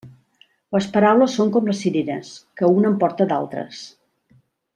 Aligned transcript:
Les 0.75 0.87
paraules 0.95 1.35
són 1.39 1.51
com 1.57 1.69
les 1.71 1.83
cireres, 1.85 2.33
que 2.63 2.71
una 2.79 2.91
en 2.93 2.97
porta 3.05 3.29
d'altres. 3.35 3.85